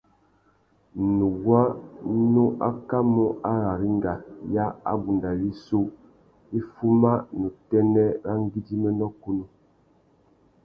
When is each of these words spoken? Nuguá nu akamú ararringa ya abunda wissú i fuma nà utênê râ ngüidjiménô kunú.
Nuguá 1.17 1.61
nu 2.31 2.45
akamú 2.69 3.25
ararringa 3.51 4.13
ya 4.55 4.65
abunda 4.93 5.29
wissú 5.41 5.79
i 6.57 6.59
fuma 6.73 7.11
nà 7.39 7.45
utênê 7.49 8.05
râ 8.25 8.33
ngüidjiménô 8.43 9.07
kunú. 9.21 9.43